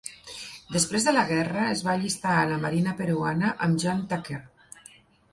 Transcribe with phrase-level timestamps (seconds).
[0.75, 4.41] Després de la guerra, es va allistar a la marina peruana amb John Tucker.